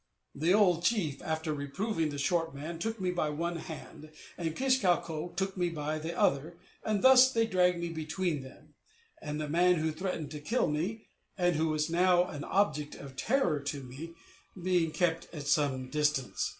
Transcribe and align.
The 0.33 0.51
old 0.51 0.81
chief, 0.83 1.21
after 1.21 1.53
reproving 1.53 2.09
the 2.09 2.17
short 2.17 2.55
man, 2.55 2.79
took 2.79 2.99
me 2.99 3.11
by 3.11 3.29
one 3.29 3.57
hand, 3.57 4.09
and 4.35 4.55
Kish 4.55 4.81
kau 4.81 4.99
ko 4.99 5.29
took 5.37 5.55
me 5.55 5.69
by 5.69 5.99
the 5.99 6.17
other 6.17 6.57
and 6.83 7.03
thus 7.03 7.31
they 7.31 7.45
dragged 7.45 7.77
me 7.77 7.89
between 7.89 8.41
them, 8.41 8.73
the 9.21 9.47
man 9.47 9.75
who 9.75 9.91
threatened 9.91 10.31
to 10.31 10.39
kill 10.39 10.67
me, 10.67 11.05
and 11.37 11.55
who 11.55 11.67
was 11.67 11.87
now 11.87 12.25
an 12.25 12.43
object 12.45 12.95
of 12.95 13.15
terror 13.15 13.59
to 13.59 13.83
me, 13.83 14.15
being 14.59 14.89
kept 14.89 15.31
at 15.35 15.45
some 15.45 15.91
distance. 15.91 16.49